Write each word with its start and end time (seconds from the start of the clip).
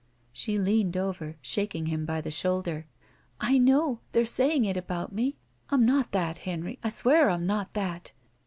She 0.33 0.57
leaned 0.57 0.97
over, 0.97 1.37
shaking 1.43 1.85
him 1.85 2.07
by 2.07 2.21
the 2.21 2.31
shoulder. 2.31 2.87
"I 3.39 3.59
know. 3.59 3.99
They're 4.13 4.25
saying 4.25 4.65
it 4.65 4.75
about 4.75 5.13
me. 5.13 5.37
I'm 5.69 5.85
not 5.85 6.11
that, 6.11 6.39
Henry. 6.39 6.79
I 6.83 6.89
swear 6.89 7.29
I'm 7.29 7.45
not 7.45 7.73
that! 7.73 8.11